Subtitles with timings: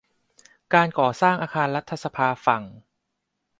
[0.73, 2.63] การก่อสร้างอาคารรัฐสภาฝั่ง